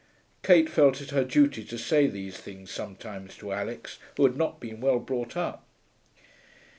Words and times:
Kate 0.41 0.67
felt 0.67 0.99
it 0.99 1.11
her 1.11 1.23
duty 1.23 1.63
to 1.63 1.77
say 1.77 2.07
these 2.07 2.35
things 2.35 2.71
sometimes 2.71 3.37
to 3.37 3.51
Alix, 3.53 3.99
who 4.17 4.23
had 4.23 4.35
not 4.35 4.59
been 4.59 4.81
well 4.81 4.97
brought 4.97 5.37
up. 5.37 5.67